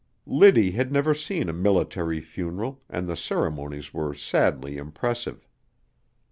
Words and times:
Liddy 0.25 0.71
had 0.71 0.91
never 0.91 1.13
seen 1.13 1.47
a 1.47 1.53
military 1.53 2.19
funeral 2.21 2.81
and 2.89 3.07
the 3.07 3.15
ceremonies 3.15 3.93
were 3.93 4.15
sadly 4.15 4.77
impressive. 4.77 5.47